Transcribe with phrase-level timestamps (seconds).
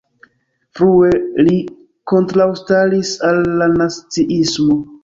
[0.79, 1.11] Frue
[1.49, 1.59] li
[2.13, 4.85] kontraŭstaris al la naziismo.